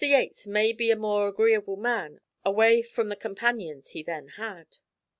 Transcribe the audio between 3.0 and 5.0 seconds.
the companions he then had."